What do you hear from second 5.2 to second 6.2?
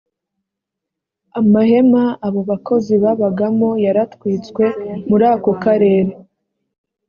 ako karere